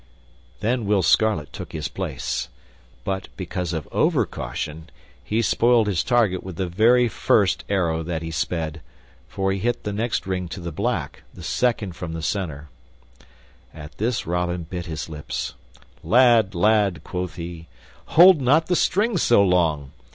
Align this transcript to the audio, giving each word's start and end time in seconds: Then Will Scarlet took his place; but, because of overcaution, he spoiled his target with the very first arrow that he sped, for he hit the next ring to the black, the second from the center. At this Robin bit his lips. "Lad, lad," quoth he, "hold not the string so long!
Then 0.61 0.87
Will 0.87 1.03
Scarlet 1.03 1.53
took 1.53 1.73
his 1.73 1.87
place; 1.87 2.49
but, 3.03 3.27
because 3.37 3.71
of 3.71 3.87
overcaution, 3.91 4.85
he 5.23 5.43
spoiled 5.43 5.85
his 5.85 6.03
target 6.03 6.43
with 6.43 6.55
the 6.55 6.65
very 6.65 7.07
first 7.07 7.63
arrow 7.69 8.01
that 8.01 8.23
he 8.23 8.31
sped, 8.31 8.81
for 9.27 9.51
he 9.51 9.59
hit 9.59 9.83
the 9.83 9.93
next 9.93 10.25
ring 10.25 10.47
to 10.47 10.59
the 10.59 10.71
black, 10.71 11.21
the 11.35 11.43
second 11.43 11.95
from 11.95 12.13
the 12.13 12.23
center. 12.23 12.67
At 13.75 13.99
this 13.99 14.25
Robin 14.25 14.63
bit 14.63 14.87
his 14.87 15.07
lips. 15.07 15.53
"Lad, 16.03 16.55
lad," 16.55 17.03
quoth 17.03 17.35
he, 17.35 17.67
"hold 18.07 18.41
not 18.41 18.65
the 18.65 18.75
string 18.75 19.19
so 19.19 19.43
long! 19.43 19.91